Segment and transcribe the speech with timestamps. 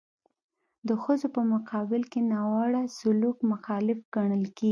[0.87, 4.59] د ښځو په مقابل کې ناوړه سلوک مخالف ګڼل کیږي.